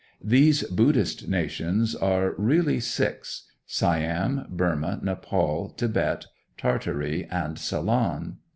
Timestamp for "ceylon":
7.59-8.37